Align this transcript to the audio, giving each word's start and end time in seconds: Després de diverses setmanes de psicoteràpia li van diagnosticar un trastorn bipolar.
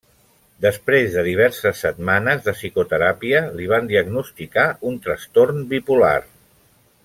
Després 0.65 1.11
de 1.17 1.23
diverses 1.27 1.83
setmanes 1.85 2.41
de 2.47 2.55
psicoteràpia 2.57 3.43
li 3.59 3.69
van 3.75 3.93
diagnosticar 3.93 4.67
un 4.93 4.99
trastorn 5.05 5.63
bipolar. 5.75 6.19